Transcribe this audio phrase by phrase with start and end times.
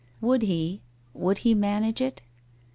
[0.19, 0.81] Would he—
[1.13, 2.23] would he manage it